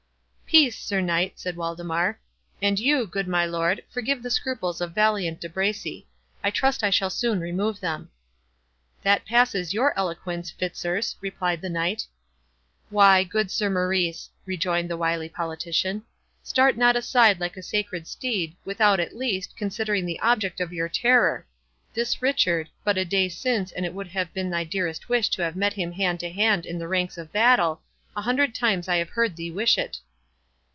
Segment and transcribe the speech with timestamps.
[0.53, 2.19] "Peace, Sir Knight!" said Waldemar;
[2.61, 6.09] "and you, good my lord, forgive the scruples of valiant De Bracy;
[6.43, 8.09] I trust I shall soon remove them."
[9.01, 12.05] "That passes your eloquence, Fitzurse," replied the Knight.
[12.89, 16.03] "Why, good Sir Maurice," rejoined the wily politician,
[16.43, 20.89] "start not aside like a scared steed, without, at least, considering the object of your
[20.89, 25.55] terror.—This Richard—but a day since, and it would have been thy dearest wish to have
[25.55, 29.37] met him hand to hand in the ranks of battle—a hundred times I have heard
[29.37, 30.01] thee wish it."